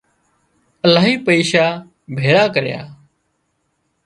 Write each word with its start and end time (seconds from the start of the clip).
الاهي 0.85 1.13
پئيشا 1.25 1.65
ڀيۯا 2.17 2.43
ڪريا 2.55 2.81